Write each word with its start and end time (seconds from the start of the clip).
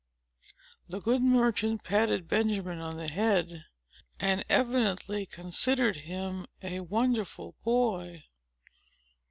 The 0.87 0.99
good 0.99 1.21
merchant 1.21 1.83
patted 1.83 2.27
Benjamin 2.27 2.79
on 2.79 2.97
the 2.97 3.07
head, 3.13 3.65
and 4.19 4.43
evidently 4.49 5.27
considered 5.27 5.97
him 5.97 6.47
a 6.63 6.79
wonderful 6.79 7.55
boy. 7.63 8.23